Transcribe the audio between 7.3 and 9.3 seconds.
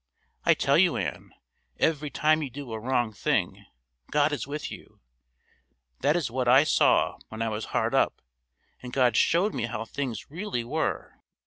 I was hard up and God